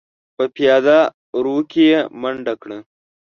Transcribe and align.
په 0.35 0.43
پياده 0.55 0.99
رو 1.43 1.55
کې 1.71 1.83
يې 1.91 1.99
منډه 2.21 2.53
کړه. 2.61 2.79